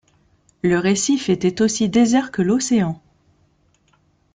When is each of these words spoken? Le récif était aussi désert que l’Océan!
Le 0.63 0.79
récif 0.79 1.29
était 1.29 1.61
aussi 1.61 1.87
désert 1.87 2.31
que 2.31 2.41
l’Océan! 2.41 2.99